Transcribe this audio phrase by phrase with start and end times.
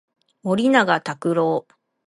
[0.41, 1.67] 森永卓郎